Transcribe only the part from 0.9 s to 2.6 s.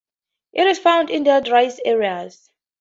in drier areas.